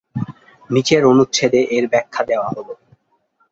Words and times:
নিচের 0.69 1.01
অনুচ্ছেদে 1.05 1.61
এর 1.75 1.85
ব্যাখ্যা 1.93 2.21
দেওয়া 2.25 2.47
হল। 2.47 2.67